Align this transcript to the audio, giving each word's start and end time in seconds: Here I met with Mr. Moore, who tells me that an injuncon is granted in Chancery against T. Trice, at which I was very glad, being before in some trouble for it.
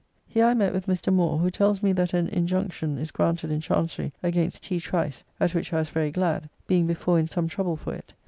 Here 0.25 0.45
I 0.47 0.55
met 0.55 0.73
with 0.73 0.87
Mr. 0.87 1.13
Moore, 1.13 1.37
who 1.37 1.51
tells 1.51 1.83
me 1.83 1.93
that 1.93 2.15
an 2.15 2.27
injuncon 2.27 2.97
is 2.97 3.11
granted 3.11 3.51
in 3.51 3.61
Chancery 3.61 4.11
against 4.23 4.63
T. 4.63 4.79
Trice, 4.79 5.23
at 5.39 5.53
which 5.53 5.71
I 5.73 5.77
was 5.77 5.89
very 5.91 6.09
glad, 6.09 6.49
being 6.65 6.87
before 6.87 7.19
in 7.19 7.27
some 7.27 7.47
trouble 7.47 7.75
for 7.75 7.93
it. 7.93 8.15